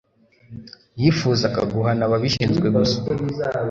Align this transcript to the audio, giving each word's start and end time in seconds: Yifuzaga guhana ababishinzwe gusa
Yifuzaga 1.01 1.61
guhana 1.71 2.01
ababishinzwe 2.07 2.67
gusa 2.75 2.97